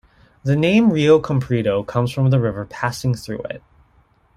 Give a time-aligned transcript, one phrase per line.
[0.43, 3.61] The name Rio Comprido comes from the river passing through it.